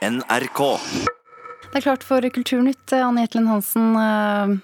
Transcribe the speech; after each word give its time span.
NRK. 0.00 0.60
Det 1.70 1.76
er 1.78 1.84
klart 1.84 2.04
for 2.06 2.24
Kulturnytt, 2.32 2.92
Anne 2.96 3.26
Jetlen 3.26 3.46
Hansen. 3.50 3.90
eh, 4.00 4.54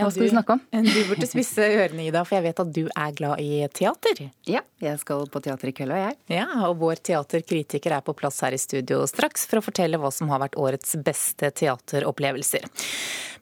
Hva 0.00 0.08
skal 0.10 0.24
vi 0.24 0.30
snakke 0.32 0.54
om? 0.56 0.62
Du 0.86 1.00
burde 1.10 1.28
spisse 1.28 1.60
ørene, 1.68 2.06
Ida, 2.08 2.22
for 2.24 2.38
jeg 2.38 2.46
vet 2.48 2.62
at 2.64 2.70
du 2.74 2.80
er 2.88 3.12
glad 3.18 3.42
i 3.44 3.60
teater. 3.76 4.22
Ja, 4.48 4.62
jeg 4.82 4.98
skal 5.02 5.26
på 5.28 5.42
teater 5.44 5.68
i 5.68 5.74
kveld, 5.76 5.92
og 5.92 6.00
jeg. 6.00 6.16
Ja, 6.38 6.46
og 6.70 6.78
vår 6.80 7.02
teaterkritiker 7.10 7.92
er 7.98 8.04
på 8.06 8.14
plass 8.16 8.40
her 8.42 8.56
i 8.56 8.60
studio 8.60 9.02
straks 9.10 9.44
for 9.50 9.60
å 9.60 9.64
fortelle 9.68 10.00
hva 10.00 10.10
som 10.12 10.32
har 10.32 10.40
vært 10.42 10.56
årets 10.58 10.96
beste 11.06 11.52
teateropplevelser. 11.60 12.64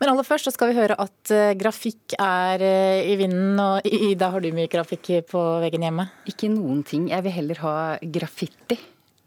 Men 0.03 0.11
aller 0.11 0.27
først 0.27 0.51
så 0.51 0.55
skal 0.57 0.73
vi 0.73 0.79
høre 0.83 0.99
at 1.01 1.33
eh, 1.33 1.53
grafikk 1.61 2.17
er 2.19 2.67
eh, 2.67 3.13
i 3.13 3.15
vinden, 3.21 3.55
og 3.63 3.87
Ida, 3.87 4.33
har 4.35 4.43
du 4.43 4.51
mye 4.59 4.69
grafikk 4.75 5.13
på 5.31 5.45
veggen 5.63 5.87
hjemme? 5.87 6.11
Ikke 6.35 6.51
noen 6.51 6.83
ting. 6.83 7.07
Jeg 7.15 7.25
vil 7.29 7.37
heller 7.39 7.63
ha 7.63 7.77
graffiti. 8.03 8.81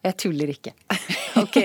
Jeg 0.06 0.20
tuller 0.22 0.52
ikke. 0.54 0.76
Ok, 1.44 1.58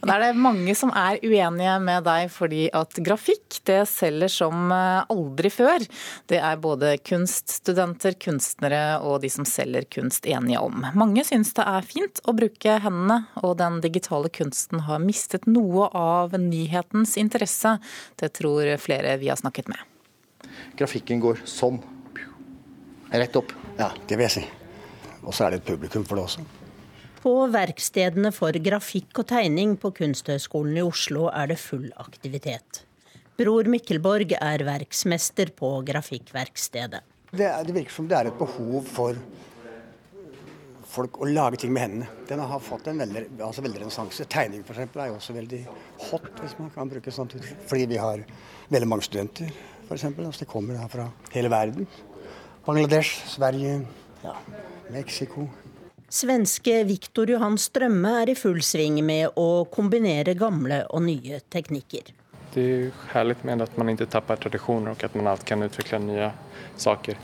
og 0.00 0.06
Da 0.08 0.16
er 0.16 0.22
det 0.24 0.40
mange 0.40 0.74
som 0.78 0.92
er 0.96 1.18
uenige 1.22 1.74
med 1.84 2.06
deg, 2.06 2.28
fordi 2.32 2.66
at 2.74 2.98
grafikk 3.04 3.60
det 3.68 3.80
selger 3.90 4.32
som 4.32 4.72
eh, 4.74 5.04
aldri 5.12 5.50
før. 5.52 5.84
Det 6.30 6.40
er 6.40 6.62
både 6.62 6.94
kunststudenter, 7.04 8.16
kunstnere 8.20 8.82
og 9.04 9.20
de 9.24 9.32
som 9.32 9.46
selger 9.48 9.86
kunst 9.92 10.26
enige 10.28 10.62
om. 10.64 10.86
Mange 10.98 11.24
syns 11.28 11.52
det 11.56 11.66
er 11.68 11.86
fint 11.86 12.22
å 12.24 12.34
bruke 12.36 12.78
hendene, 12.84 13.20
og 13.42 13.58
den 13.60 13.80
digitale 13.84 14.30
kunsten 14.32 14.84
har 14.88 15.02
mistet 15.02 15.48
noe 15.50 15.90
av 15.96 16.36
nyhetens 16.38 17.16
interesse. 17.20 17.76
Det 18.18 18.32
tror 18.38 18.74
flere 18.80 19.18
vi 19.20 19.30
har 19.32 19.40
snakket 19.40 19.70
med. 19.72 19.80
Grafikken 20.78 21.20
går 21.22 21.42
sånn. 21.48 21.80
Rett 23.08 23.36
opp. 23.40 23.52
Ja, 23.78 23.92
det 24.06 24.18
vil 24.18 24.26
jeg 24.28 24.36
si. 24.40 24.46
Og 25.24 25.34
så 25.34 25.46
er 25.46 25.54
det 25.54 25.62
et 25.62 25.70
publikum 25.70 26.04
for 26.06 26.18
det 26.18 26.26
også. 26.28 26.67
På 27.18 27.32
verkstedene 27.50 28.30
for 28.34 28.54
grafikk 28.62 29.24
og 29.24 29.26
tegning 29.32 29.74
på 29.80 29.90
Kunsthøgskolen 29.96 30.76
i 30.78 30.84
Oslo 30.86 31.26
er 31.32 31.50
det 31.50 31.58
full 31.58 31.88
aktivitet. 31.98 32.84
Bror 33.38 33.66
Mikkelborg 33.70 34.36
er 34.38 34.62
verksmester 34.66 35.50
på 35.58 35.72
grafikkverkstedet. 35.86 37.02
Det, 37.30 37.48
det 37.66 37.74
virker 37.74 37.94
som 37.94 38.06
det 38.10 38.16
er 38.18 38.30
et 38.30 38.38
behov 38.38 38.86
for 38.86 39.18
folk 40.88 41.18
å 41.20 41.28
lage 41.28 41.60
ting 41.62 41.74
med 41.74 41.84
hendene. 41.84 42.08
Den 42.30 42.40
har 42.40 42.62
fått 42.64 42.88
en 42.90 43.02
veldig, 43.02 43.24
altså 43.44 43.62
veldig 43.66 43.82
renessanse. 43.82 44.26
Tegning 44.30 44.62
eksempel, 44.62 45.02
er 45.02 45.10
jo 45.10 45.18
også 45.18 45.36
veldig 45.36 45.60
hot, 46.08 46.30
hvis 46.40 46.56
man 46.60 46.72
kan 46.74 46.90
bruke 46.90 47.14
sånt 47.14 47.34
uttrykk. 47.36 47.64
Fordi 47.70 47.88
vi 47.92 48.00
har 48.00 48.22
veldig 48.72 48.90
mange 48.94 49.06
studenter, 49.06 49.50
f.eks. 49.88 50.06
Altså, 50.10 50.44
de 50.44 50.50
kommer 50.50 50.78
da 50.78 50.86
fra 50.90 51.10
hele 51.34 51.50
verden. 51.52 51.88
Bangladesh, 52.66 53.26
Sverige, 53.34 53.80
ja, 54.24 54.34
Mexico. 54.94 55.48
Svenske 56.08 56.84
Viktor 56.88 57.28
Johan 57.28 57.58
Strømme 57.60 58.14
er 58.22 58.30
i 58.32 58.34
full 58.38 58.62
sving 58.64 59.02
med 59.04 59.36
å 59.36 59.66
kombinere 59.68 60.32
gamle 60.40 60.80
og 60.88 61.02
nye 61.04 61.42
teknikker. 61.52 62.14
Det 62.54 62.64
er 62.64 63.02
herlig 63.12 63.36
med 63.44 63.60
at 63.60 63.74
man 63.76 63.92
ikke 63.92 64.06
tapper 64.08 64.40
tradisjoner, 64.40 64.94
og 64.94 65.04
at 65.04 65.18
man 65.18 65.28
alltid 65.28 65.50
kan 65.50 65.66
utvikle 65.66 66.00
nye 66.06 66.30
saker. 66.80 67.18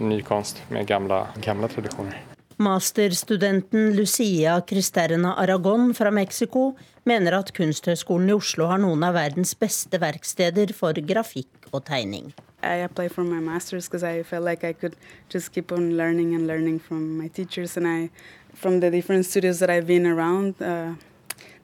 Ny 0.00 0.22
konst 0.24 0.62
med 0.72 0.88
gamle, 0.88 1.20
gamle 1.44 1.68
tradisjoner. 1.68 2.16
Masterstudenten 2.64 3.92
Lucia 3.98 4.56
Cristerna 4.66 5.34
Aragon 5.42 5.92
fra 5.94 6.10
Mexico 6.14 6.70
mener 7.04 7.36
at 7.36 7.52
Kunsthøgskolen 7.52 8.32
i 8.32 8.38
Oslo 8.38 8.70
har 8.70 8.80
noen 8.80 9.04
av 9.04 9.18
verdens 9.18 9.52
beste 9.58 10.00
verksteder 10.00 10.72
for 10.72 10.96
grafikk 10.96 11.68
og 11.74 11.84
tegning. 11.90 12.32
I 12.64 12.76
applied 12.84 13.12
for 13.12 13.24
my 13.24 13.40
master's 13.40 13.86
because 13.86 14.02
I 14.02 14.22
felt 14.22 14.44
like 14.44 14.64
I 14.64 14.72
could 14.72 14.96
just 15.28 15.52
keep 15.52 15.72
on 15.72 15.96
learning 15.96 16.34
and 16.34 16.46
learning 16.46 16.80
from 16.80 17.18
my 17.18 17.28
teachers 17.28 17.76
and 17.76 17.86
I, 17.86 18.10
from 18.54 18.80
the 18.80 18.90
different 18.90 19.26
studios 19.26 19.58
that 19.58 19.70
I've 19.70 19.86
been 19.86 20.06
around, 20.06 20.60
uh, 20.62 20.94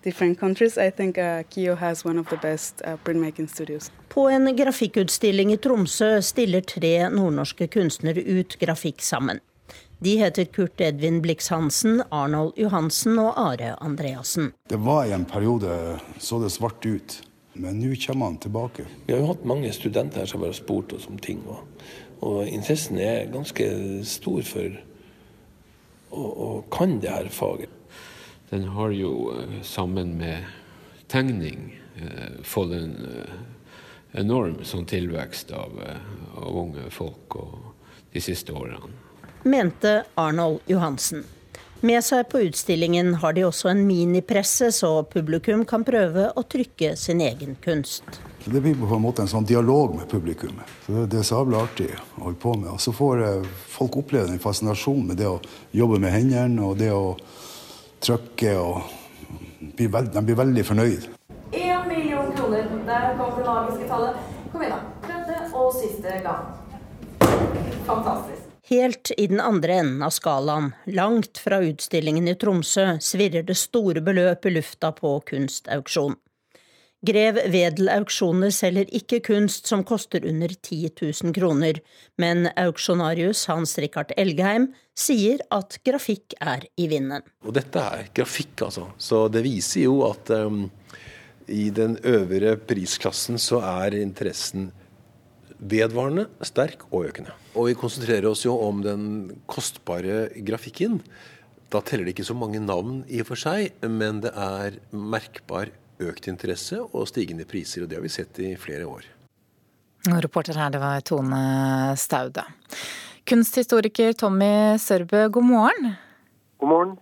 different 0.03 0.39
countries. 0.39 0.79
I 0.79 0.91
think 0.91 1.19
uh, 1.19 1.43
Kio 1.51 1.75
has 1.75 2.05
one 2.05 2.19
of 2.19 2.29
the 2.29 2.37
best 2.37 2.83
uh, 2.85 2.97
printmaking 3.05 3.49
studios. 3.49 3.91
På 4.09 4.29
en 4.29 4.57
grafikkutstilling 4.57 5.53
i 5.53 5.57
Tromsø 5.57 6.23
stiller 6.23 6.61
tre 6.61 7.09
nordnorske 7.09 7.67
kunstnere 7.67 8.21
ut 8.21 8.59
grafikk 8.59 9.03
sammen. 9.03 9.41
De 10.01 10.17
heter 10.17 10.45
Kurt 10.45 10.81
Edvin 10.81 11.21
Blix 11.23 11.49
Hansen, 11.49 12.03
Arnold 12.11 12.57
Johansen 12.57 13.19
og 13.21 13.35
Are 13.37 13.75
Andreassen. 13.81 14.53
Det 14.69 14.79
var 14.81 15.05
i 15.05 15.13
en 15.13 15.25
periode 15.25 15.99
så 16.19 16.39
det 16.41 16.51
svart 16.55 16.87
ut, 16.87 17.21
men 17.61 17.81
nå 17.81 17.95
kommer 18.01 18.31
han 18.31 18.39
tilbake. 18.43 18.87
Vi 19.07 19.13
har 19.15 19.21
jo 19.23 19.33
hatt 19.33 19.45
mange 19.49 19.73
studenter 19.73 20.23
her 20.23 20.31
som 20.31 20.45
har 20.45 20.55
spurt 20.57 20.95
oss 20.97 21.09
om 21.11 21.19
ting, 21.19 21.43
og, 21.49 21.67
og 22.25 22.49
interessen 22.49 22.99
er 23.01 23.31
ganske 23.33 23.67
stor 24.09 24.41
for 24.49 24.79
å, 26.11 26.23
å 26.23 26.49
kan 26.73 26.99
det 27.03 27.13
her 27.13 27.31
faget. 27.35 27.77
Den 28.51 28.67
har 28.75 28.95
jo 28.97 29.13
eh, 29.37 29.61
sammen 29.63 30.17
med 30.19 30.49
tegning 31.11 31.69
eh, 32.01 32.41
fått 32.43 32.75
en 32.75 32.97
eh, 33.07 33.37
enorm 34.21 34.65
sånn 34.67 34.89
tilvekst 34.91 35.53
av, 35.55 35.77
av 36.35 36.57
unge 36.65 36.89
folk 36.91 37.37
og 37.39 37.53
de 38.11 38.23
siste 38.25 38.51
årene. 38.53 38.91
mente 39.47 40.01
Arnold 40.19 40.67
Johansen. 40.67 41.23
Med 41.81 42.05
seg 42.05 42.27
på 42.29 42.43
utstillingen 42.45 43.15
har 43.23 43.33
de 43.33 43.47
også 43.49 43.71
en 43.71 43.87
minipresse, 43.89 44.69
så 44.77 44.91
publikum 45.09 45.63
kan 45.65 45.85
prøve 45.85 46.27
å 46.37 46.43
trykke 46.45 46.93
sin 47.01 47.23
egen 47.25 47.57
kunst. 47.65 48.05
Det 48.45 48.61
blir 48.61 48.77
på 48.77 48.89
en 48.97 49.01
måte 49.01 49.25
en 49.25 49.31
sånn 49.31 49.49
dialog 49.49 49.95
med 49.97 50.09
publikummet. 50.09 50.69
Så 50.85 50.93
det, 50.93 51.07
det 51.15 51.19
er 51.23 51.29
sabla 51.29 51.63
artig 51.65 51.89
å 51.97 52.27
holde 52.27 52.41
på 52.41 52.53
med. 52.57 52.69
Og 52.75 52.81
så 52.85 52.93
får 52.93 53.25
eh, 53.25 53.49
folk 53.73 53.97
oppleve 54.01 54.29
den 54.29 54.43
fascinasjonen 54.43 55.09
med 55.09 55.21
det 55.21 55.29
å 55.29 55.39
jobbe 55.77 56.01
med 56.05 56.13
hendene 56.13 56.69
og 56.69 56.77
det 56.81 56.93
å 56.93 57.15
trykke. 58.05 58.57
og 58.61 58.83
bli 59.77 59.87
veld, 59.87 60.13
De 60.13 60.23
blir 60.25 60.37
veldig 60.37 60.65
fornøyd. 60.65 61.09
Én 61.53 61.89
million 61.89 62.33
kroner. 62.37 62.69
Der 62.87 63.17
kom 63.17 63.33
det 63.39 63.47
magiske 63.47 63.89
tallet. 63.89 64.17
Kom 64.53 64.63
igjen, 64.63 64.77
da. 64.77 64.81
Tredje 65.09 65.49
og 65.55 65.73
siste 65.81 66.21
gang. 66.25 66.45
Fantastisk. 67.89 68.30
Helt 68.71 69.11
i 69.17 69.27
den 69.27 69.41
andre 69.41 69.81
enden 69.83 70.03
av 70.07 70.13
skalaen, 70.15 70.69
langt 70.87 71.39
fra 71.43 71.59
utstillingen 71.67 72.29
i 72.31 72.37
Tromsø, 72.39 72.85
svirrer 73.03 73.43
det 73.43 73.57
store 73.59 73.99
beløp 73.99 74.47
i 74.47 74.53
lufta 74.55 74.93
på 74.95 75.17
kunstauksjon. 75.27 76.15
Grev 77.03 77.41
Wedel 77.51 77.89
Auksjoner 77.91 78.53
selger 78.55 78.87
ikke 78.95 79.19
kunst 79.27 79.67
som 79.67 79.83
koster 79.89 80.23
under 80.29 80.53
10 80.53 80.93
000 81.01 81.35
kroner, 81.35 81.81
men 82.21 82.47
auksjonarius 82.61 83.47
Hans 83.51 83.75
Rikard 83.83 84.13
Elgeheim 84.21 84.69
sier 84.95 85.43
at 85.51 85.81
grafikk 85.83 86.39
er 86.39 86.69
i 86.79 86.87
vinden. 86.93 87.25
Og 87.43 87.57
dette 87.57 87.83
er 87.83 88.11
grafikk, 88.15 88.69
altså. 88.69 88.87
Så 89.01 89.25
det 89.35 89.43
viser 89.49 89.89
jo 89.89 90.05
at 90.13 90.31
um, 90.31 90.69
i 91.49 91.73
den 91.75 91.99
øvre 92.07 92.55
prisklassen 92.71 93.41
så 93.41 93.65
er 93.65 93.99
interessen 93.99 94.71
vedvarende, 95.61 96.27
sterk 96.47 96.87
og 96.91 97.11
økende. 97.11 97.35
Og 97.55 97.69
vi 97.69 97.77
konsentrerer 97.79 98.29
oss 98.31 98.47
jo 98.47 98.57
om 98.65 98.81
den 98.85 99.05
kostbare 99.51 100.29
grafikken. 100.47 101.01
Da 101.71 101.83
teller 101.87 102.09
det 102.09 102.17
ikke 102.17 102.27
så 102.31 102.37
mange 102.37 102.63
navn 102.63 103.05
i 103.07 103.21
og 103.23 103.31
for 103.31 103.41
seg, 103.41 103.77
men 103.87 104.23
det 104.25 104.33
er 104.35 104.81
merkbar 104.91 105.71
økt 106.01 106.31
interesse 106.33 106.81
og 106.81 107.09
stigende 107.11 107.47
priser. 107.49 107.85
Og 107.85 107.91
det 107.91 108.01
har 108.01 108.07
vi 108.07 108.13
sett 108.13 108.41
i 108.43 108.55
flere 108.59 108.89
år. 108.89 109.07
Reporter 110.09 110.57
her, 110.57 110.73
det 110.73 110.81
var 110.81 111.05
Tone 111.05 111.43
Staude. 112.01 112.47
Kunsthistoriker 113.29 114.17
Tommy 114.17 114.79
Sørbø, 114.81 115.27
god 115.29 115.45
morgen. 115.45 115.93
God 116.59 116.73
morgen. 116.73 116.97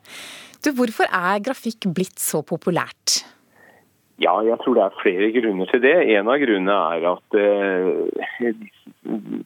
Du, 0.58 0.72
hvorfor 0.74 1.06
er 1.06 1.38
grafikk 1.46 1.86
blitt 1.94 2.18
så 2.18 2.42
populært? 2.42 3.22
Ja, 4.18 4.32
jeg 4.42 4.58
tror 4.64 4.74
det 4.74 4.82
er 4.82 4.98
flere 4.98 5.28
grunner 5.30 5.68
til 5.70 5.82
det. 5.84 5.94
En 6.16 6.30
av 6.30 6.40
grunnene 6.42 6.78
er 6.96 7.04
at 7.12 7.36
eh, 7.38 8.48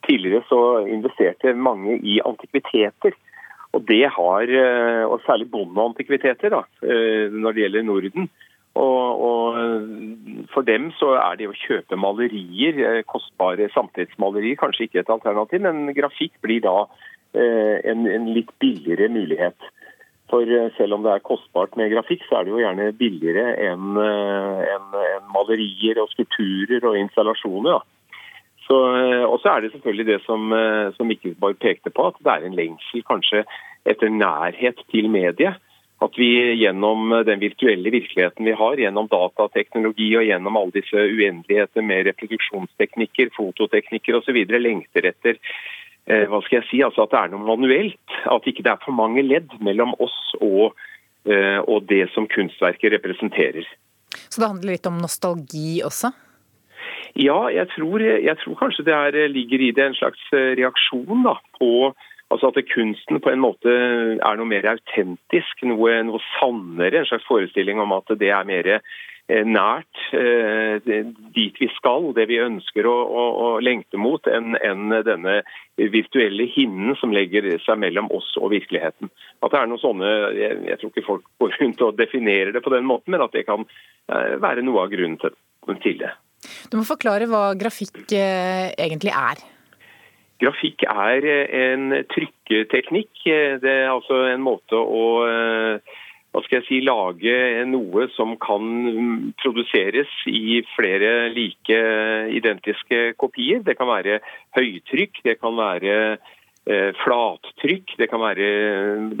tidligere 0.07 0.41
så 0.49 0.61
investerte 0.89 1.53
mange 1.53 1.99
i 2.01 2.17
antikviteter. 2.25 3.13
Og 3.73 3.85
det 3.89 4.05
har, 4.15 4.49
eh, 4.49 5.03
og 5.05 5.21
særlig 5.25 5.49
bondeantikviteter 5.51 6.53
da, 6.53 6.63
eh, 6.85 7.29
når 7.29 7.53
det 7.53 7.63
gjelder 7.63 7.85
Norden. 7.85 8.29
Og, 8.73 9.21
og 9.29 10.49
For 10.53 10.65
dem 10.65 10.89
så 10.97 11.11
er 11.21 11.37
det 11.37 11.47
å 11.49 11.57
kjøpe 11.57 11.97
malerier, 11.97 12.79
eh, 12.81 13.03
kostbare 13.05 13.69
samtidsmalerier, 13.73 14.57
kanskje 14.57 14.87
ikke 14.87 15.03
et 15.03 15.13
alternativ, 15.13 15.61
men 15.61 15.93
grafikk 15.93 16.33
blir 16.41 16.61
da 16.65 16.87
en, 17.33 18.03
en 18.05 18.27
litt 18.29 18.51
billigere 18.61 19.07
mulighet. 19.09 19.57
For 20.33 20.49
eh, 20.49 20.71
selv 20.79 20.97
om 20.97 21.03
det 21.05 21.11
er 21.13 21.25
kostbart 21.25 21.75
med 21.77 21.91
grafikk, 21.93 22.23
så 22.25 22.39
er 22.39 22.45
det 22.45 22.55
jo 22.55 22.61
gjerne 22.63 22.93
billigere 22.97 23.51
enn 23.69 23.99
en, 24.01 24.87
en 24.97 25.27
malerier 25.33 26.01
og 26.01 26.09
skulpturer 26.15 26.87
og 26.89 26.97
installasjoner. 26.97 27.77
Ja. 27.77 27.83
Så, 28.63 28.77
og 29.27 29.35
så 29.43 29.51
er 29.51 29.61
det 29.61 29.73
selvfølgelig 29.73 30.05
det 30.07 30.21
som, 30.23 30.53
som 30.95 31.09
Mikkelborg 31.11 31.57
pekte 31.59 31.91
på, 31.91 32.05
at 32.07 32.21
det 32.23 32.31
er 32.31 32.45
en 32.47 32.55
lengsel 32.55 33.03
kanskje 33.03 33.41
etter 33.91 34.07
nærhet 34.07 34.79
til 34.87 35.09
mediet. 35.11 35.59
At 36.03 36.17
vi 36.19 36.31
gjennom 36.59 37.11
den 37.27 37.39
virtuelle 37.39 37.91
virkeligheten 37.93 38.47
vi 38.47 38.55
har, 38.59 38.79
gjennom 38.79 39.07
datateknologi 39.11 40.09
og 40.19 40.25
gjennom 40.27 40.57
alle 40.59 40.75
disse 40.75 40.95
uendeligheter 40.95 41.85
med 41.85 42.07
reproduksjonsteknikker, 42.09 43.31
fototeknikker 43.37 44.17
osv. 44.19 44.41
lengter 44.57 45.11
etter 45.11 45.37
eh, 45.37 45.82
hva 46.05 46.41
skal 46.43 46.59
jeg 46.59 46.67
si, 46.69 46.81
altså 46.83 47.05
at 47.05 47.13
det 47.13 47.19
er 47.21 47.31
noe 47.33 47.45
manuelt. 47.47 48.17
At 48.27 48.47
ikke 48.49 48.65
det 48.65 48.73
er 48.73 48.83
for 48.83 48.95
mange 48.95 49.23
ledd 49.23 49.53
mellom 49.63 49.95
oss 50.03 50.17
og, 50.41 50.75
eh, 51.29 51.59
og 51.63 51.87
det 51.91 52.05
som 52.15 52.27
kunstverket 52.27 52.97
representerer. 52.97 53.67
Så 54.27 54.41
det 54.41 54.49
handler 54.49 54.75
litt 54.75 54.89
om 54.89 54.99
nostalgi 55.01 55.81
også? 55.85 56.11
Ja, 57.15 57.45
jeg 57.53 57.69
tror, 57.75 58.01
jeg 58.01 58.35
tror 58.41 58.57
kanskje 58.59 58.87
det 58.89 58.93
er, 58.97 59.19
ligger 59.29 59.61
i 59.61 59.71
det 59.75 59.85
en 59.85 59.95
slags 59.95 60.21
reaksjon 60.33 61.23
da, 61.27 61.37
på 61.59 61.93
altså 62.33 62.49
at 62.49 62.57
kunsten 62.71 63.21
på 63.21 63.29
en 63.29 63.43
måte 63.43 63.69
er 63.69 64.39
noe 64.39 64.49
mer 64.49 64.65
autentisk, 64.71 65.65
noe, 65.69 65.99
noe 66.07 66.21
sannere. 66.33 67.03
En 67.03 67.09
slags 67.11 67.27
forestilling 67.29 67.79
om 67.79 67.93
at 67.93 68.09
det 68.17 68.31
er 68.33 68.47
mer 68.49 68.71
Eh, 68.75 68.81
nært 69.31 70.01
eh, 70.11 70.83
dit 70.83 71.55
vi 71.59 71.69
skal, 71.77 72.09
det 72.15 72.25
vi 72.27 72.41
ønsker 72.43 72.87
å, 72.89 72.95
å, 73.07 73.23
å 73.45 73.47
lengte 73.63 73.97
mot, 73.97 74.27
enn 74.27 74.57
en 74.59 74.91
denne 75.07 75.37
virtuelle 75.77 76.47
hinnen 76.51 76.97
som 76.99 77.15
legger 77.15 77.47
seg 77.63 77.79
mellom 77.79 78.11
oss 78.11 78.33
og 78.41 78.51
virkeligheten. 78.51 79.11
At 79.39 79.53
det 79.53 79.61
er 79.61 79.71
noen 79.71 79.81
sånne, 79.81 80.11
jeg, 80.35 80.59
jeg, 80.67 80.79
tror 80.81 80.91
ikke 80.91 81.07
folk 81.07 81.25
går 81.39 81.55
rundt 81.61 81.85
og 81.87 81.97
definerer 82.01 82.51
det 82.51 82.63
på 82.65 82.75
den 82.75 82.85
måten, 82.89 83.15
men 83.15 83.23
at 83.23 83.33
det 83.35 83.47
kan 83.47 83.63
eh, 83.63 84.35
være 84.43 84.65
noe 84.65 84.83
av 84.83 84.91
grunnen 84.91 85.17
til, 85.23 85.39
til 85.85 85.97
det. 86.03 86.11
Du 86.67 86.75
må 86.75 86.83
forklare 86.83 87.29
hva 87.31 87.53
grafikk 87.55 88.03
egentlig 88.11 89.13
er. 89.15 89.39
Grafikk 90.43 90.83
er 90.91 91.23
en 91.55 91.93
trykketeknikk. 92.11 93.21
Det 93.63 93.71
er 93.71 93.87
altså 93.87 94.25
en 94.27 94.43
måte 94.43 94.75
å 94.75 95.05
hva 96.33 96.41
skal 96.41 96.59
jeg 96.59 96.65
si, 96.65 96.79
lage 96.81 97.33
noe 97.69 98.07
som 98.15 98.33
kan 98.41 98.63
produseres 99.41 100.09
i 100.25 100.63
flere 100.73 101.29
like 101.33 101.81
identiske 102.33 103.13
kopier. 103.21 103.61
Det 103.61 103.77
kan 103.77 103.91
være 103.91 104.17
høytrykk, 104.57 105.21
det 105.27 105.37
kan 105.43 105.53
være 105.59 105.93
eh, 106.17 106.89
flattrykk, 107.03 107.93
det 108.01 108.09
kan 108.09 108.25
være 108.25 108.49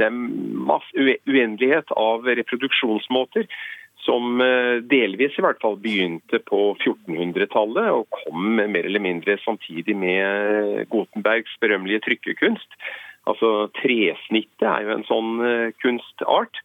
det 0.01 0.09
masse 0.09 0.89
uendelighet 1.29 1.93
av 1.93 2.25
reproduksjonsmåter 2.41 3.45
som 4.03 4.41
eh, 4.41 4.81
delvis 4.89 5.37
i 5.37 5.45
hvert 5.45 5.61
fall 5.63 5.77
begynte 5.81 6.41
på 6.49 6.73
1400-tallet 6.81 7.93
og 7.93 8.09
kom 8.23 8.57
mer 8.57 8.87
eller 8.89 9.03
mindre 9.03 9.37
samtidig 9.45 9.95
med 9.95 10.89
Gutenbergs 10.91 11.53
berømmelige 11.61 12.07
trykkekunst. 12.09 12.79
Altså 13.29 13.69
Tresnittet 13.79 14.67
er 14.67 14.83
jo 14.87 14.97
en 14.97 15.07
sånn 15.07 15.31
eh, 15.45 15.69
kunstart. 15.83 16.59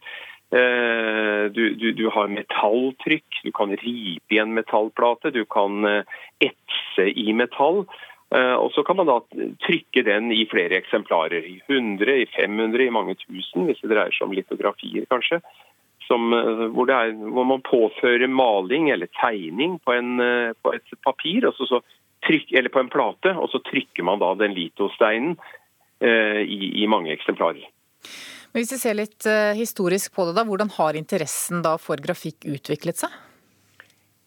Eh, 0.51 1.51
du, 1.53 1.75
du, 1.75 1.93
du, 1.93 2.07
har 2.09 2.31
metalltrykk, 2.33 3.43
du 3.45 3.51
kan 3.53 3.75
ripe 3.77 4.35
i 4.35 4.41
en 4.41 4.55
metallplate, 4.57 5.33
du 5.35 5.45
kan 5.45 5.85
eh, 5.85 6.21
etse 6.41 7.09
i 7.13 7.33
metall. 7.37 7.85
Eh, 8.35 8.55
og 8.55 8.73
Så 8.73 8.85
kan 8.85 8.97
man 8.97 9.11
da 9.11 9.21
trykke 9.67 10.05
den 10.07 10.33
i 10.33 10.47
flere 10.49 10.81
eksemplarer. 10.81 11.45
I 11.45 11.61
100, 11.67 12.17
i 12.25 12.27
500, 12.33 12.87
i 12.87 12.95
mange 12.95 13.19
tusen, 13.27 13.69
hvis 13.69 13.83
det 13.83 13.93
dreier 13.93 14.15
seg 14.17 14.29
om 14.29 14.37
litografier, 14.37 15.09
kanskje. 15.13 15.43
Som, 16.09 16.33
hvor, 16.73 16.89
er, 16.89 17.13
hvor, 17.13 17.45
man 17.45 17.61
påfører 17.61 18.31
maling 18.33 18.89
eller 18.89 19.11
tegning 19.21 19.75
på, 19.85 19.93
en, 19.93 20.15
på 20.65 20.73
et 20.73 20.95
papir, 21.05 21.45
så 21.53 21.83
trykk, 22.25 22.55
eller 22.57 22.73
på 22.73 22.81
en 22.81 22.89
plate, 22.89 23.35
og 23.37 23.51
så 23.53 23.61
trykker 23.67 24.07
man 24.09 24.23
da 24.23 24.33
den 24.41 24.57
litosteinen 24.57 25.37
eh, 26.01 26.41
i, 26.49 26.73
i 26.83 26.89
mange 26.91 27.13
eksemplarer. 27.13 27.69
Men 28.53 28.63
hvis 28.63 28.75
vi 28.77 28.81
ser 28.81 28.97
litt 28.97 29.29
eh, 29.29 29.55
historisk 29.59 30.15
på 30.17 30.29
det, 30.29 30.37
da, 30.39 30.47
hvordan 30.49 30.73
har 30.79 30.99
interessen 30.99 31.65
for 31.83 32.01
grafikk 32.01 32.49
utviklet 32.49 33.05
seg? 33.05 33.17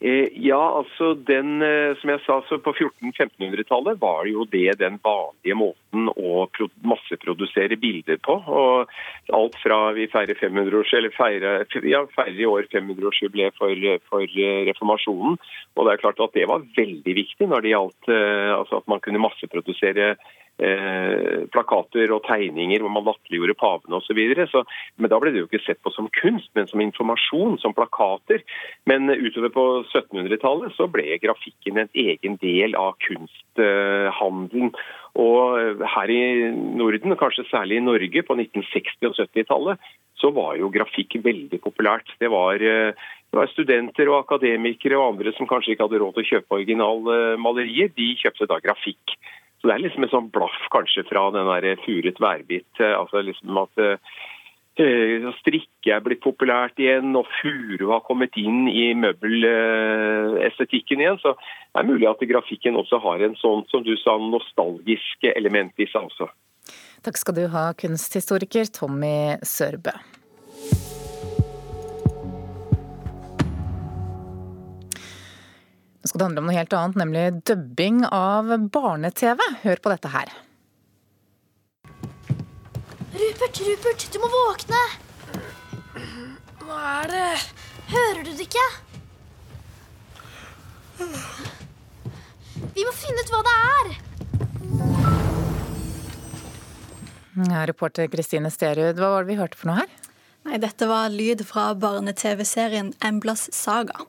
Eh, 0.01 0.33
ja, 0.41 0.57
altså 0.57 1.11
den, 1.13 1.61
eh, 1.61 1.93
som 2.01 2.09
jeg 2.09 2.21
sa, 2.25 2.39
På 2.41 2.73
1400-1500-tallet 2.73 3.99
var 4.01 4.25
jo 4.25 4.47
det 4.49 4.79
den 4.79 4.97
vanlige 5.03 5.57
måten 5.57 6.09
å 6.09 6.47
masseprodusere 6.81 7.77
bilder 7.77 8.17
på. 8.25 8.33
og 8.33 8.89
Alt 9.29 9.57
fra 9.61 9.91
vi 9.93 10.07
feirer 10.09 10.37
500 10.37 10.97
eller 10.97 11.13
feirer, 11.13 11.65
ja, 11.85 12.01
feirer 12.15 12.41
i 12.41 12.49
år 12.49 12.65
500-årsjubileet 12.73 13.57
for, 13.57 13.73
for, 14.09 14.25
reformasjonen. 14.71 15.37
og 15.75 15.85
det 15.85 15.93
er 15.93 16.01
klart 16.01 16.19
at 16.19 16.33
Det 16.33 16.49
var 16.49 16.65
veldig 16.77 17.15
viktig 17.15 17.47
når 17.47 17.61
det 17.61 17.75
gjaldt 17.75 18.09
altså 18.57 18.81
at 18.81 18.87
man 18.89 18.99
kunne 19.05 19.21
masseprodusere 19.21 20.15
eh, 20.61 21.43
plakater 21.53 22.13
og 22.15 22.23
tegninger 22.27 22.83
hvor 22.83 22.93
man 22.93 23.05
latterliggjorde 23.07 23.57
pavene 23.59 23.99
osv. 23.99 24.21
Men 25.01 25.11
da 25.11 25.19
ble 25.21 25.33
det 25.33 25.43
jo 25.43 25.49
ikke 25.49 25.63
sett 25.65 25.81
på 25.83 25.93
som 25.95 26.09
kunst, 26.21 26.51
men 26.57 26.69
som 26.69 26.83
informasjon, 26.83 27.57
som 27.63 27.75
plakater. 27.77 28.43
Men 28.89 29.09
utover 29.11 29.53
på 29.53 29.67
1700-tallet 29.89 30.77
så 30.77 30.89
ble 30.91 31.19
grafikken 31.23 31.81
en 31.83 31.91
egen 31.93 32.37
del 32.43 32.77
av 32.79 32.95
kunsthandelen. 33.07 34.75
Og 35.19 35.81
her 35.95 36.11
i 36.13 36.21
Norden, 36.79 37.17
kanskje 37.19 37.49
særlig 37.49 37.81
i 37.81 37.83
Norge 37.83 38.23
på 38.23 38.37
1960- 38.37 39.09
og 39.09 39.17
70-tallet, 39.17 39.91
så 40.21 40.29
var 40.35 40.55
jo 40.59 40.69
grafikk 40.71 41.17
veldig 41.25 41.59
populært. 41.63 42.13
Det 42.21 42.29
var, 42.29 42.61
eh, 42.61 42.93
det 42.93 43.37
var, 43.37 43.49
studenter 43.51 44.09
og 44.11 44.21
akademikere 44.21 44.99
og 44.99 45.15
andre 45.15 45.33
som 45.33 45.49
kanskje 45.49 45.73
ikke 45.73 45.87
hadde 45.87 46.01
råd 46.01 46.13
til 46.15 46.23
å 46.23 46.31
kjøpe 46.31 46.57
originalmalerier. 46.59 47.91
De 47.97 48.13
kjøpte 48.21 48.47
da 48.47 48.59
grafikk. 48.61 49.17
Så 49.61 49.69
Det 49.69 49.75
er 49.75 49.83
liksom 49.85 50.03
en 50.03 50.09
sånn 50.09 50.31
blaff 50.33 50.57
kanskje 50.73 51.03
fra 51.05 51.27
den 51.35 51.45
der 51.45 51.77
furet 51.85 52.17
værbit. 52.19 52.65
Eh, 52.79 52.97
altså 52.97 53.21
liksom 53.21 53.57
at 53.61 53.77
uh, 53.77 53.97
strikke 55.37 55.93
er 55.93 56.01
blitt 56.01 56.23
populært 56.23 56.79
igjen, 56.81 57.15
og 57.19 57.27
furu 57.41 57.91
har 57.91 58.01
kommet 58.07 58.33
inn 58.41 58.67
i 58.71 58.93
møbelestetikken 58.97 60.99
igjen. 61.03 61.19
Så 61.21 61.35
det 61.37 61.77
er 61.83 61.89
mulig 61.91 62.09
at 62.09 62.29
grafikken 62.31 62.79
også 62.81 62.97
har 63.05 63.17
en 63.21 63.35
sånn, 63.37 63.61
som 63.69 63.85
du 63.85 63.93
sa, 64.01 64.17
nostalgisk 64.17 65.17
element 65.35 65.73
i 65.77 65.85
seg 65.91 66.01
også. 66.09 66.25
Takk 67.05 67.17
skal 67.17 67.35
du 67.37 67.45
ha, 67.53 67.73
kunsthistoriker 67.77 68.65
Tommy 68.73 69.37
Sørbø. 69.45 69.93
Nå 76.01 76.09
skal 76.09 76.17
det 76.17 76.25
handle 76.25 76.41
om 76.41 76.47
noe 76.49 76.57
helt 76.57 76.73
annet, 76.73 76.97
nemlig 76.97 77.23
dubbing 77.45 77.99
av 78.09 78.47
barne-TV. 78.73 79.41
Hør 79.61 79.81
på 79.83 79.91
dette 79.93 80.09
her. 80.09 80.31
Rupert, 83.13 83.59
Rupert, 83.67 84.05
du 84.09 84.17
må 84.23 84.29
våkne! 84.33 84.79
Hva 86.63 86.79
er 87.03 87.11
det? 87.11 87.27
Hører 87.91 88.23
du 88.25 88.31
det 88.31 88.47
ikke? 88.47 88.63
Vi 92.71 92.85
må 92.87 92.93
finne 92.97 93.21
ut 93.21 93.33
hva 93.33 93.41
det 93.45 93.53
er! 93.59 93.91
Ja, 97.51 97.61
reporter 97.69 98.09
Kristine 98.09 98.49
Sterud, 98.53 98.97
hva 98.97 99.13
var 99.13 99.27
det 99.27 99.35
vi 99.35 99.37
hørte 99.39 99.59
for 99.59 99.69
noe 99.69 99.83
her? 99.83 99.93
Nei, 100.49 100.57
Dette 100.63 100.89
var 100.89 101.13
lyd 101.13 101.45
fra 101.45 101.69
barne-TV-serien 101.77 102.95
Emblas 103.05 103.45
saga. 103.53 104.07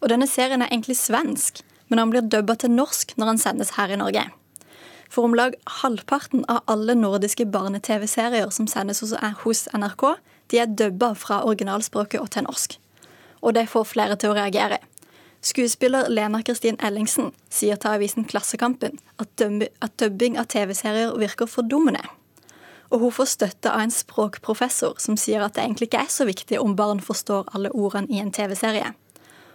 Og 0.00 0.10
denne 0.10 0.26
serien 0.26 0.62
er 0.62 0.70
egentlig 0.70 0.98
svensk, 0.98 1.62
men 1.88 2.00
han 2.00 2.12
blir 2.12 2.24
dubba 2.26 2.56
til 2.58 2.72
norsk 2.74 3.16
når 3.16 3.34
han 3.34 3.42
sendes 3.42 3.74
her 3.76 3.92
i 3.92 3.98
Norge. 4.00 4.24
For 5.12 5.28
om 5.28 5.34
lag 5.36 5.58
halvparten 5.82 6.46
av 6.48 6.62
alle 6.72 6.94
nordiske 6.96 7.44
barne-TV-serier 7.52 8.48
som 8.54 8.68
sendes 8.70 9.02
hos 9.02 9.66
NRK, 9.76 10.06
de 10.48 10.62
er 10.62 10.72
dubba 10.72 11.12
fra 11.16 11.42
originalspråket 11.44 12.20
og 12.20 12.30
til 12.32 12.46
norsk. 12.46 12.78
Og 13.42 13.54
det 13.56 13.68
får 13.68 13.90
flere 13.90 14.16
til 14.16 14.32
å 14.32 14.38
reagere. 14.38 14.78
Skuespiller 15.42 16.08
Lena 16.08 16.38
Kristin 16.46 16.78
Ellingsen 16.78 17.32
sier 17.50 17.76
til 17.82 17.96
avisen 17.96 18.24
Klassekampen 18.30 19.00
at, 19.18 19.32
dubbing 19.98 20.38
av 20.38 20.46
TV-serier 20.52 21.16
virker 21.18 21.50
fordummende. 21.50 22.04
Og 22.94 23.02
hun 23.02 23.14
får 23.16 23.32
støtte 23.32 23.72
av 23.72 23.82
en 23.82 23.92
språkprofessor 23.92 25.00
som 25.02 25.18
sier 25.18 25.42
at 25.42 25.56
det 25.56 25.64
egentlig 25.64 25.90
ikke 25.90 26.04
er 26.06 26.12
så 26.14 26.28
viktig 26.28 26.60
om 26.62 26.76
barn 26.78 27.02
forstår 27.02 27.50
alle 27.56 27.72
ordene 27.74 28.12
i 28.12 28.20
en 28.22 28.30
TV-serie. 28.32 28.92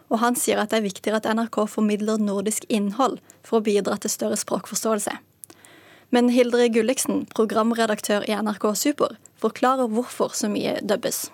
Og 0.09 0.21
han 0.23 0.37
sier 0.39 0.61
at 0.61 0.71
det 0.71 0.79
er 0.79 0.87
viktigere 0.87 1.19
at 1.19 1.27
NRK 1.27 1.65
formidler 1.69 2.21
nordisk 2.21 2.67
innhold 2.69 3.19
for 3.43 3.59
å 3.59 3.65
bidra 3.65 3.97
til 3.99 4.13
større 4.13 4.39
språkforståelse. 4.39 5.17
Men 6.15 6.29
Hildre 6.31 6.69
Gulliksen, 6.71 7.25
programredaktør 7.35 8.23
i 8.27 8.35
NRK 8.39 8.69
Super, 8.79 9.17
forklarer 9.41 9.91
hvorfor 9.91 10.31
så 10.31 10.47
mye 10.51 10.77
dubbes. 10.79 11.25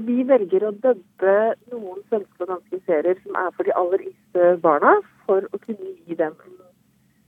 Vi 0.00 0.24
velger 0.26 0.64
å 0.64 0.72
dubbe 0.72 1.34
noen 1.70 2.00
svenske 2.08 2.40
og 2.40 2.48
danske 2.50 2.80
serier 2.88 3.20
som 3.22 3.36
er 3.38 3.52
for 3.54 3.68
de 3.68 3.76
aller 3.78 4.08
yngste 4.08 4.54
barna, 4.64 4.96
for 5.28 5.44
å 5.52 5.60
kunne 5.60 5.92
gi 6.08 6.16
dem 6.18 6.34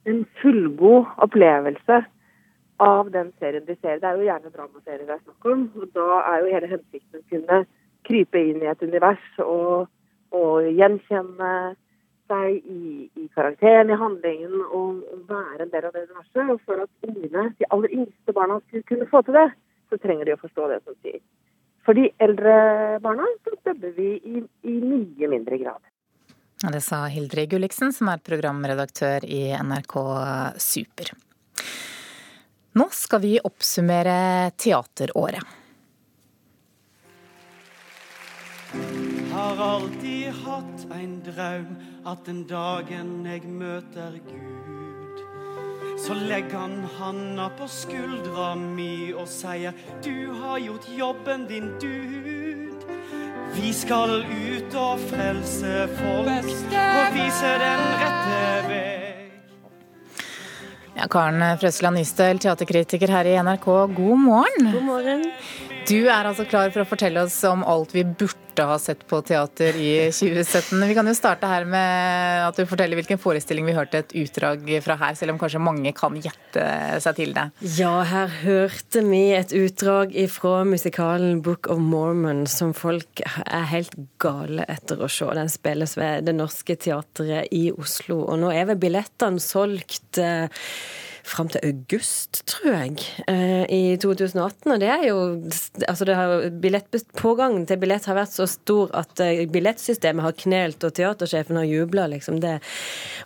en 0.07 0.25
fullgod 0.41 1.13
opplevelse 1.27 2.01
av 2.83 3.11
den 3.13 3.33
serien 3.41 3.65
de 3.69 3.77
ser. 3.81 4.01
Det 4.01 4.09
er 4.09 4.19
jo 4.19 4.27
gjerne 4.27 4.53
dramaserier 4.55 5.07
det 5.07 5.15
er 5.15 5.23
snakk 5.25 5.49
om. 5.53 5.69
og 5.77 5.93
Da 5.95 6.07
er 6.33 6.43
jo 6.43 6.55
hele 6.55 6.73
hensikten 6.73 7.21
å 7.21 7.29
kunne 7.31 7.61
krype 8.09 8.43
inn 8.51 8.63
i 8.63 8.71
et 8.71 8.83
univers 8.83 9.31
og 9.43 9.89
å 10.37 10.61
gjenkjenne 10.69 11.51
seg 12.27 12.57
i, 12.67 13.07
i 13.15 13.27
karakteren, 13.35 13.91
i 13.91 13.99
handlingen 13.99 14.55
og, 14.67 15.03
og, 15.13 15.25
være 15.31 15.67
en 15.67 15.73
del 15.73 15.89
av 15.89 15.95
det 15.95 16.07
universet. 16.09 16.53
Og 16.53 16.63
for 16.67 16.85
at 16.85 17.09
ungene, 17.09 17.49
de 17.59 17.69
aller 17.71 17.99
yngste 18.03 18.37
barna 18.37 18.61
skulle 18.67 18.89
kunne 18.91 19.11
få 19.11 19.23
til 19.27 19.39
det, 19.39 19.49
så 19.91 19.99
trenger 20.03 20.29
de 20.29 20.35
å 20.35 20.41
forstå 20.41 20.71
det 20.73 20.81
som 20.85 20.97
sier. 21.05 21.21
For 21.87 21.95
de 21.95 22.09
eldre 22.23 22.55
barna 23.03 23.29
så 23.47 23.55
dubber 23.69 23.93
vi 23.95 24.17
i, 24.19 24.41
i 24.67 24.79
mye 24.83 25.31
mindre 25.31 25.61
grad. 25.63 25.79
Det 26.57 26.81
sa 26.81 27.05
Hildre 27.13 27.45
Gulliksen, 27.47 27.93
som 27.93 28.09
er 28.11 28.23
programredaktør 28.25 29.27
i 29.29 29.43
NRK 29.61 29.95
Super. 30.63 31.13
Nå 32.77 32.89
skal 32.93 33.23
vi 33.23 33.37
oppsummere 33.45 34.51
teateråret. 34.59 35.45
Alltid 39.55 40.33
hatt 40.45 40.87
en 40.95 41.23
draum 41.25 41.77
at 42.07 42.25
den 42.27 42.45
dagen 42.49 43.27
jeg 43.27 43.43
møter 43.47 44.19
Gud, 44.27 45.23
så 46.01 46.17
legger 46.19 46.59
han 46.59 46.85
handa 46.99 47.49
på 47.59 47.69
skuldra 47.71 48.55
mi 48.59 49.13
og 49.13 49.29
sier 49.31 49.77
du 50.05 50.33
har 50.43 50.59
gjort 50.63 50.89
jobben 50.99 51.47
din, 51.51 51.73
Dud. 51.83 52.87
Vi 53.57 53.73
skal 53.73 54.21
ut 54.23 54.75
og 54.77 55.05
frelse 55.09 55.75
folk 55.97 56.51
og 56.77 57.15
vise 57.17 57.53
den 57.63 57.85
rette 58.03 58.41
vei. 58.71 58.83
Ja, 60.97 61.07
Karen 61.13 61.45
Frøsland 61.61 61.99
Nystøl, 62.01 62.41
teaterkritiker 62.41 63.11
her 63.13 63.29
i 63.29 63.37
NRK, 63.37 63.69
god 63.97 64.19
morgen. 64.23 64.73
God 64.73 64.87
morgen. 64.89 65.25
Du 65.87 66.09
er 66.09 66.25
altså 66.25 66.47
klar 66.49 66.73
for 66.73 66.83
å 66.83 66.89
fortelle 66.89 67.27
oss 67.29 67.37
om 67.47 67.63
alt 67.69 67.93
vi 67.95 68.05
burde 68.07 68.46
ha 68.65 68.79
sett 68.81 69.03
på 69.09 69.21
teater 69.27 69.77
i 69.77 69.91
2017. 70.15 70.81
Vi 70.89 70.97
kan 70.97 71.09
jo 71.11 71.15
starte 71.17 71.51
her 71.51 71.67
med 71.69 72.47
at 72.47 72.57
du 72.57 72.65
forteller 72.69 72.99
hvilken 72.99 73.21
forestilling 73.21 73.67
vi 73.69 73.77
hørte 73.77 74.01
et 74.01 74.15
utdrag 74.17 74.65
fra 74.85 74.97
her, 75.01 75.17
selv 75.19 75.35
om 75.35 75.41
kanskje 75.41 75.63
mange 75.63 75.93
kan 75.97 76.17
gjette 76.17 76.67
seg 77.05 77.19
til 77.19 77.35
det. 77.37 77.47
Ja, 77.77 77.93
her 78.09 78.33
hørte 78.43 79.05
vi 79.07 79.23
et 79.37 79.55
utdrag 79.57 80.15
fra 80.33 80.61
musikalen 80.69 81.43
Book 81.45 81.71
of 81.73 81.83
Mormon 81.83 82.47
som 82.51 82.73
folk 82.77 83.25
er 83.45 83.67
helt 83.73 83.97
gale 84.23 84.65
etter 84.73 85.03
å 85.03 85.11
se. 85.13 85.29
Den 85.37 85.53
spilles 85.53 85.97
ved 85.99 86.29
Det 86.29 86.37
Norske 86.37 86.79
Teatret 86.81 87.53
i 87.55 87.69
Oslo, 87.75 88.23
og 88.25 88.41
nå 88.41 88.53
er 88.55 88.71
vel 88.71 88.81
billettene 88.81 89.43
solgt 89.43 90.21
eh, 90.23 90.49
fram 91.27 91.49
til 91.53 91.63
august, 91.67 92.43
tror 92.49 92.73
jeg, 92.73 93.07
eh, 93.29 93.65
i 93.73 93.97
2018. 94.03 94.73
Og 94.73 94.81
det 94.83 94.91
er 94.93 95.07
jo 95.09 95.17
Altså, 95.87 96.05
det 96.05 96.15
har, 96.17 96.45
pågangen 97.19 97.67
til 97.67 97.79
billett 97.79 98.07
har 98.07 98.17
vært 98.17 98.33
så 98.33 98.47
stor 98.49 98.91
at 98.97 99.21
eh, 99.21 99.45
billettsystemet 99.51 100.25
har 100.25 100.37
knelt, 100.39 100.85
og 100.85 100.95
teatersjefen 100.95 101.59
har 101.61 101.67
jubla, 101.69 102.07
liksom. 102.07 102.41
Det, 102.41 102.59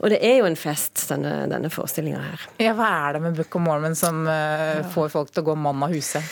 og 0.01 0.11
det 0.11 0.21
er 0.25 0.41
jo 0.41 0.49
en 0.49 0.59
fest, 0.59 1.05
denne, 1.11 1.47
denne 1.51 1.71
forestillinga 1.73 2.23
her. 2.25 2.49
Ja, 2.63 2.75
hva 2.79 2.89
er 3.07 3.19
det 3.19 3.23
med 3.27 3.39
Book 3.39 3.55
of 3.57 3.65
Mormon 3.65 3.95
som 3.99 4.25
uh, 4.27 4.81
får 4.95 5.13
folk 5.13 5.31
til 5.33 5.45
å 5.45 5.51
gå 5.53 5.59
mann 5.61 5.85
av 5.87 5.95
huset? 5.95 6.27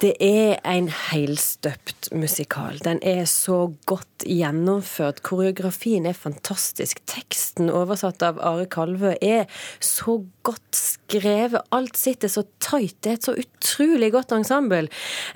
Det 0.00 0.14
er 0.24 0.54
en 0.64 0.86
helstøpt 0.88 2.08
musikal. 2.16 2.78
Den 2.80 3.02
er 3.04 3.26
så 3.28 3.66
godt 3.84 4.24
gjennomført. 4.24 5.20
Koreografien 5.20 6.06
er 6.08 6.16
fantastisk. 6.16 7.02
Teksten, 7.04 7.68
oversatt 7.68 8.24
av 8.24 8.40
Are 8.40 8.64
Kalvø, 8.64 9.12
er 9.20 9.44
så 9.84 10.22
godt 10.46 10.80
skrevet. 11.10 11.62
Alt 11.68 11.96
sitter 11.96 12.28
så 12.28 12.44
tight. 12.58 12.96
Det 13.02 13.10
er 13.10 13.18
et 13.18 13.28
så 13.28 13.36
utrolig 13.38 14.12
godt 14.12 14.34
ensemble. 14.36 14.88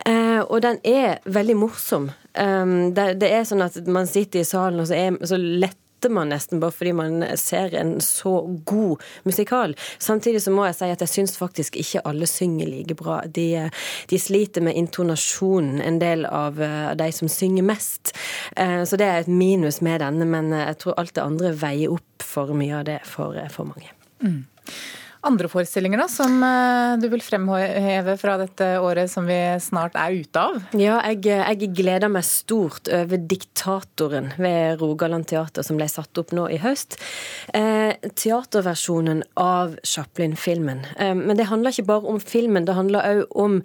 Eh, 0.06 0.42
og 0.42 0.62
den 0.62 0.80
er 0.84 1.18
veldig 1.24 1.56
morsom. 1.56 2.10
Um, 2.34 2.92
det, 2.94 3.20
det, 3.22 3.30
er 3.30 3.46
sånn 3.46 3.62
at 3.62 3.78
man 3.86 4.08
sitter 4.10 4.42
i 4.42 4.48
salen, 4.48 4.82
og 4.82 4.90
så, 4.90 4.98
er, 4.98 5.18
så 5.26 5.38
lett 5.38 5.78
man 6.10 6.28
nesten 6.28 6.60
bare 6.60 6.74
fordi 6.74 6.90
man 6.92 7.22
ser 7.40 7.72
en 7.80 7.94
så 8.04 8.42
god 8.68 9.00
musikal. 9.24 9.72
Samtidig 9.96 10.42
så 10.44 10.52
må 10.52 10.66
jeg 10.66 10.76
si 10.76 10.88
at 10.92 11.00
jeg 11.00 11.12
syns 11.14 11.38
faktisk 11.40 11.78
ikke 11.80 12.02
alle 12.04 12.28
synger 12.28 12.68
like 12.68 12.96
bra. 12.98 13.22
De, 13.24 13.46
de 14.10 14.18
sliter 14.20 14.66
med 14.66 14.76
intonasjonen, 14.76 15.80
en 15.80 15.96
del 16.02 16.26
av 16.28 16.60
eh, 16.60 16.90
de 17.00 17.08
som 17.16 17.30
synger 17.32 17.64
mest. 17.64 18.12
Eh, 18.52 18.82
så 18.84 19.00
det 19.00 19.08
er 19.08 19.22
et 19.22 19.32
minus 19.32 19.80
med 19.80 20.02
denne, 20.04 20.28
men 20.28 20.52
jeg 20.52 20.76
tror 20.82 20.98
alt 21.00 21.14
det 21.16 21.24
andre 21.24 21.54
veier 21.56 21.96
opp 21.96 22.26
for 22.34 22.52
mye 22.58 22.82
av 22.82 22.88
det 22.90 23.00
for, 23.08 23.40
for 23.54 23.72
mange. 23.72 23.94
Mm 24.20 24.42
andre 25.24 25.48
forestillinger 25.50 26.00
da, 26.02 26.06
som 26.10 26.42
eh, 26.44 26.94
du 27.00 27.06
vil 27.12 27.22
fremheve 27.24 28.16
fra 28.20 28.36
dette 28.40 28.66
året 28.82 29.10
som 29.10 29.26
vi 29.28 29.38
snart 29.62 29.96
er 29.98 30.16
ute 30.20 30.40
av? 30.40 30.58
Ja, 30.78 30.98
jeg, 31.08 31.24
jeg 31.30 31.70
gleder 31.76 32.12
meg 32.12 32.26
stort 32.28 32.90
over 32.92 33.20
'Diktatoren' 33.20 34.32
ved 34.40 34.82
Rogaland 34.82 35.28
teater, 35.30 35.64
som 35.66 35.78
ble 35.80 35.88
satt 35.90 36.20
opp 36.20 36.34
nå 36.36 36.46
i 36.52 36.58
høst. 36.62 36.98
Eh, 37.54 37.94
teaterversjonen 38.14 39.22
av 39.40 39.78
Chaplin-filmen. 39.84 40.84
Eh, 40.98 41.14
men 41.14 41.38
det 41.38 41.48
handler 41.50 41.74
ikke 41.74 41.88
bare 41.88 42.12
om 42.14 42.20
filmen, 42.20 42.66
det 42.68 42.76
handler 42.76 43.08
òg 43.14 43.38
om 43.44 43.58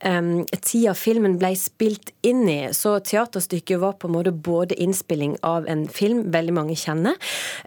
eh, 0.00 0.32
tida 0.60 0.96
filmen 0.98 1.38
ble 1.38 1.54
spilt 1.58 2.14
inn 2.26 2.44
i. 2.48 2.60
Så 2.74 2.96
teaterstykket 3.04 3.82
var 3.82 3.98
på 4.00 4.10
en 4.10 4.16
måte 4.16 4.34
både 4.34 4.78
innspilling 4.80 5.38
av 5.46 5.68
en 5.70 5.86
film 5.88 6.26
veldig 6.34 6.56
mange 6.56 6.78
kjenner, 6.78 7.18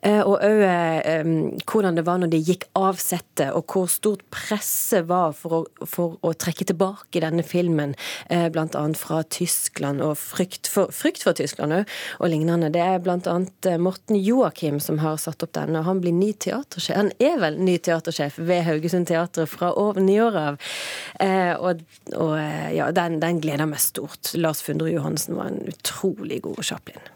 eh, 0.02 0.22
og 0.22 0.42
òg 0.42 0.66
eh, 0.68 1.34
hvordan 1.68 1.98
det 1.98 2.08
var 2.08 2.22
når 2.22 2.34
de 2.34 2.44
gikk 2.44 2.68
av 2.78 3.00
sett 3.02 3.37
dette, 3.38 3.54
og 3.56 3.66
hvor 3.72 3.88
stort 3.92 4.24
presset 4.34 5.08
var 5.10 5.34
for 5.38 5.60
å, 5.60 5.88
for 5.88 6.18
å 6.26 6.34
trekke 6.38 6.68
tilbake 6.68 7.22
denne 7.24 7.46
filmen, 7.46 7.96
eh, 8.30 8.48
bl.a. 8.54 8.84
fra 8.98 9.22
Tyskland, 9.24 10.02
og 10.02 10.18
frykt 10.20 10.70
for, 10.72 10.92
frykt 10.94 11.26
for 11.26 11.38
Tyskland 11.38 11.76
òg, 11.80 11.96
og 12.20 12.32
lignende. 12.34 12.72
Det 12.74 12.84
er 12.84 13.02
bl.a. 13.04 13.38
Eh, 13.68 13.78
Morten 13.82 14.20
Joakim 14.20 14.80
som 14.84 15.02
har 15.04 15.20
satt 15.22 15.44
opp 15.46 15.54
denne. 15.58 15.84
Han 15.88 16.02
blir 16.04 16.16
ny 16.16 16.34
teatersjef. 16.34 16.98
Han 16.98 17.14
er 17.20 17.38
vel 17.42 17.60
ny 17.62 17.78
teatersjef 17.84 18.40
ved 18.40 18.66
Haugesund 18.68 19.10
Teatret 19.10 19.50
fra 19.50 19.74
år, 19.78 20.02
av. 20.38 20.58
Eh, 21.22 21.54
og, 21.56 21.84
og 22.16 22.34
eh, 22.40 22.74
ja, 22.78 22.90
den, 22.96 23.20
den 23.22 23.42
gleder 23.44 23.70
meg 23.70 23.82
stort. 23.84 24.34
Lars 24.38 24.64
Fundre 24.66 24.92
Johansen 24.92 25.38
var 25.38 25.52
en 25.52 25.64
utrolig 25.70 26.42
god 26.46 26.64
Chaplin. 26.66 27.12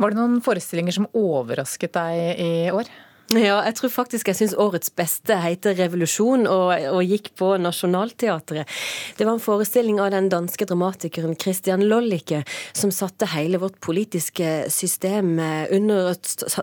Var 0.00 0.10
det 0.10 0.18
noen 0.18 0.40
forestillinger 0.42 0.94
som 0.96 1.08
overrasket 1.14 1.94
deg 1.94 2.40
i 2.42 2.52
år? 2.74 2.88
Ja, 3.32 3.62
jeg 3.64 3.76
tror 3.78 3.92
faktisk 3.92 4.28
jeg 4.28 4.36
syns 4.36 4.54
årets 4.60 4.90
beste 4.92 5.36
heter 5.40 5.76
'Revolusjon' 5.78 6.48
og, 6.50 6.72
og, 6.92 7.00
gikk 7.06 7.32
på 7.38 7.54
Nationaltheatret. 7.56 8.68
Det 9.16 9.26
var 9.26 9.34
en 9.34 9.44
forestilling 9.44 10.00
av 10.00 10.10
den 10.12 10.28
danske 10.32 10.66
dramatikeren 10.68 11.36
Christian 11.40 11.84
Lollicke 11.88 12.42
som 12.76 12.92
satte 12.92 13.30
hele 13.32 13.60
vårt 13.62 13.80
politiske 13.80 14.68
system 14.68 15.38
under 15.70 16.12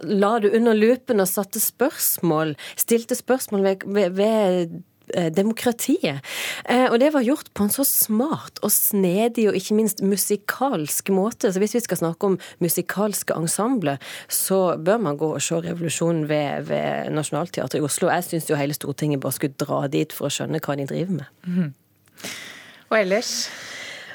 La 0.04 0.38
det 0.40 0.54
under 0.54 0.78
lupen 0.78 1.20
og 1.20 1.28
satte 1.28 1.60
spørsmål, 1.60 2.56
stilte 2.78 3.18
spørsmål 3.18 3.64
ved, 3.64 3.88
ved, 3.88 4.10
ved 4.20 4.40
Eh, 4.60 4.78
demokratiet. 5.34 6.22
Eh, 6.66 6.86
og 6.90 7.00
det 7.02 7.12
var 7.16 7.26
gjort 7.26 7.52
på 7.54 7.66
en 7.66 7.74
så 7.74 7.86
smart 7.88 8.62
og 8.66 8.72
snedig 8.74 9.48
og 9.50 9.58
ikke 9.58 9.78
minst 9.78 10.04
musikalsk 10.06 11.12
måte. 11.16 11.52
Så 11.54 11.62
hvis 11.62 11.76
vi 11.78 11.84
skal 11.86 12.02
snakke 12.02 12.32
om 12.32 12.38
musikalske 12.64 13.38
ensembler, 13.38 14.00
så 14.28 14.78
bør 14.78 15.02
man 15.10 15.20
gå 15.20 15.34
og 15.36 15.44
se 15.44 15.60
Revolusjonen 15.60 16.30
ved, 16.30 16.70
ved 16.70 17.12
Nationaltheatret 17.16 17.82
i 17.82 17.86
Oslo. 17.86 18.12
Jeg 18.14 18.28
syns 18.28 18.50
jo 18.50 18.60
hele 18.60 18.78
Stortinget 18.78 19.22
bare 19.24 19.36
skulle 19.36 19.60
dra 19.60 19.86
dit 19.92 20.14
for 20.16 20.30
å 20.30 20.34
skjønne 20.34 20.62
hva 20.64 20.78
de 20.80 20.88
driver 20.90 21.20
med. 21.22 21.36
Mm. 21.48 21.74
Og 22.90 22.98
ellers? 23.00 23.34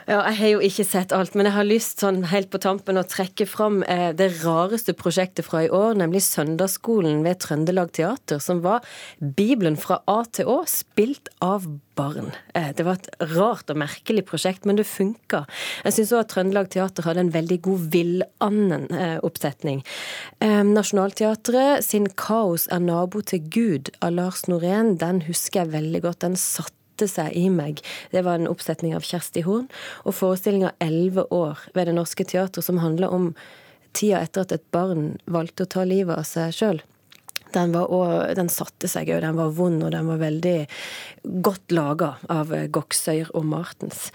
Ja, 0.05 0.19
jeg 0.29 0.37
har 0.37 0.51
jo 0.53 0.61
ikke 0.67 0.85
sett 0.85 1.13
alt, 1.17 1.33
men 1.33 1.49
jeg 1.49 1.57
har 1.57 1.65
lyst 1.65 2.03
sånn 2.03 2.27
helt 2.29 2.51
på 2.53 2.61
tampen 2.61 3.01
å 3.01 3.07
trekke 3.09 3.47
fram 3.49 3.81
eh, 3.89 4.11
det 4.17 4.29
rareste 4.43 4.93
prosjektet 4.99 5.47
fra 5.47 5.63
i 5.65 5.71
år, 5.73 5.97
nemlig 5.97 6.21
Søndagsskolen 6.27 7.23
ved 7.25 7.41
Trøndelag 7.41 7.95
Teater, 7.97 8.43
som 8.45 8.61
var 8.65 8.85
Bibelen 9.19 9.79
fra 9.81 10.03
A 10.11 10.19
til 10.29 10.51
Å, 10.53 10.59
spilt 10.69 11.33
av 11.45 11.65
barn. 11.97 12.35
Eh, 12.53 12.69
det 12.77 12.85
var 12.85 13.01
et 13.01 13.09
rart 13.33 13.73
og 13.73 13.81
merkelig 13.81 14.27
prosjekt, 14.29 14.69
men 14.69 14.77
det 14.77 14.85
funka. 14.91 15.47
Jeg 15.87 15.97
syns 15.97 16.13
òg 16.13 16.27
at 16.27 16.33
Trøndelag 16.35 16.69
Teater 16.77 17.09
hadde 17.09 17.25
en 17.25 17.35
veldig 17.41 17.61
god 17.65 17.89
Villanden-oppsetning. 17.97 19.85
Eh, 20.45 20.63
Nationaltheatret 20.69 21.81
sin 21.81 22.13
'Kaos 22.13 22.69
er 22.69 22.85
nabo 22.85 23.25
til 23.25 23.41
Gud' 23.41 23.95
av 24.03 24.13
Lars 24.21 24.45
Norén, 24.53 24.99
den 25.01 25.25
husker 25.25 25.65
jeg 25.65 25.73
veldig 25.81 26.03
godt. 26.05 26.21
Den 26.29 26.37
satt 26.37 26.77
satte 26.95 27.09
seg 27.11 27.35
i 27.35 27.49
meg. 27.51 27.83
Det 28.13 28.23
var 28.23 28.39
en 28.39 28.49
oppsetning 28.49 28.95
av 28.95 29.03
Kjersti 29.03 29.43
Horn. 29.43 29.69
Og 30.05 30.15
forestillinga 30.15 30.73
'Elleve 30.79 31.27
år' 31.31 31.59
ved 31.75 31.87
Det 31.87 31.95
Norske 31.95 32.25
Teatret, 32.25 32.65
som 32.65 32.79
handler 32.79 33.09
om 33.09 33.35
tida 33.93 34.21
etter 34.21 34.43
at 34.43 34.53
et 34.53 34.71
barn 34.71 35.19
valgte 35.27 35.65
å 35.65 35.69
ta 35.69 35.85
livet 35.85 36.17
av 36.17 36.25
seg 36.25 36.53
sjøl. 36.53 36.83
Den, 37.55 37.75
også, 37.79 38.35
den, 38.39 38.51
satte 38.53 38.91
seg 38.91 39.13
òg. 39.15 39.23
Den 39.25 39.39
var 39.39 39.55
vond, 39.57 39.83
og 39.87 39.93
den 39.95 40.11
var 40.11 40.23
veldig 40.23 40.57
godt 41.45 41.75
laga 41.75 42.15
av 42.33 42.53
Goksøyr 42.75 43.31
og 43.35 43.47
Martens. 43.49 44.11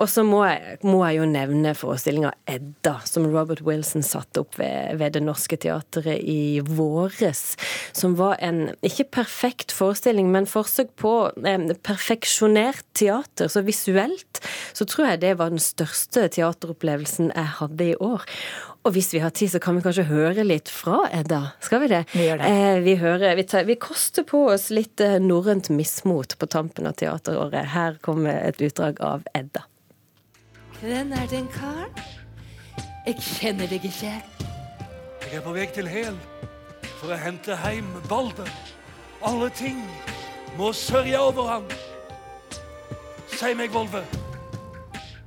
Og 0.00 0.08
så 0.08 0.24
må, 0.24 0.40
må, 0.86 1.02
jeg 1.04 1.18
jo 1.20 1.26
nevne 1.28 1.74
forestillinga 1.76 2.32
Edda, 2.48 2.94
som 3.08 3.26
Robert 3.32 3.62
Wilson 3.66 4.04
satte 4.06 4.42
opp 4.44 4.56
ved, 4.60 4.96
ved 5.00 5.16
Det 5.16 5.22
Norske 5.24 5.58
Teatret 5.60 6.22
i 6.22 6.62
våres. 6.64 7.42
Som 7.96 8.16
var 8.20 8.38
en 8.44 8.64
ikke 8.84 9.10
perfekt 9.20 9.74
forestilling, 9.76 10.30
men 10.32 10.48
forsøk 10.48 10.94
på 11.00 11.14
eh, 11.44 11.68
perfeksjonert 11.84 12.84
teater. 12.98 13.52
Så 13.52 13.64
visuelt 13.66 14.42
så 14.72 14.88
tror 14.88 15.12
jeg 15.12 15.24
det 15.26 15.36
var 15.40 15.52
den 15.52 15.62
største 15.62 16.28
teateropplevelsen 16.32 17.32
jeg 17.34 17.56
hadde 17.60 17.92
i 17.92 17.98
år. 18.00 18.24
Og 18.82 18.96
hvis 18.96 19.12
vi 19.14 19.20
har 19.22 19.30
tid, 19.30 19.52
så 19.52 19.60
kan 19.62 19.76
vi 19.76 19.82
kanskje 19.84 20.08
høre 20.08 20.42
litt 20.42 20.70
fra 20.72 21.04
Edda? 21.14 21.52
Skal 21.62 21.84
vi 21.84 21.90
det? 21.92 22.00
Vi 22.10 22.24
gjør 22.26 22.40
det. 22.40 22.48
Eh, 22.50 22.78
vi, 22.82 22.96
hører, 22.98 23.36
vi, 23.38 23.44
tar, 23.46 23.62
vi, 23.68 23.76
koster 23.78 24.26
på 24.26 24.40
oss 24.50 24.72
litt 24.74 25.00
eh, 25.00 25.20
norrønt 25.22 25.70
mismot 25.70 26.34
på 26.38 26.48
tampen 26.50 26.88
av 26.90 26.96
teateråret. 26.98 27.70
Her 27.76 28.00
kommer 28.02 28.34
et 28.48 28.58
utdrag 28.58 28.98
av 29.06 29.22
Edda. 29.38 29.62
Hvem 30.80 31.14
er 31.14 31.30
den 31.30 31.46
karen? 31.54 31.94
Jeg 33.06 33.22
kjenner 33.22 33.70
deg 33.70 33.86
ikke. 33.86 34.16
Jeg 35.22 35.38
er 35.38 35.46
på 35.46 35.54
vei 35.54 35.68
til 35.70 35.86
Hel 35.90 36.18
for 36.98 37.14
å 37.14 37.22
hente 37.22 37.54
hjem 37.62 37.94
Balder. 38.10 38.50
Alle 39.22 39.50
ting 39.54 39.78
må 40.58 40.74
sørge 40.74 41.22
over 41.22 41.50
ham. 41.54 41.72
Si 43.30 43.54
meg, 43.58 43.70
Volve, 43.74 44.02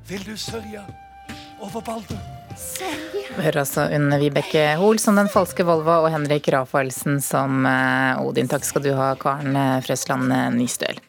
vil 0.07 0.27
du 0.27 0.35
sørge 0.39 0.83
over 1.63 1.83
Balder? 1.83 2.34
Vi 3.35 3.43
hører 3.43 3.61
altså 3.65 3.87
Unn 3.95 4.13
Vibeke 4.21 4.63
Hoel 4.79 5.01
som 5.01 5.19
Den 5.19 5.31
falske 5.31 5.65
Volvo 5.67 5.99
og 6.05 6.11
Henrik 6.13 6.47
Rafaelsen 6.55 7.19
som 7.23 7.67
eh, 7.69 8.21
Odin. 8.23 8.49
Takk 8.51 8.65
skal 8.67 8.85
du 8.85 8.93
ha, 8.97 9.13
Karen 9.19 9.57
Frøsland 9.85 10.31
Nystøl. 10.55 11.05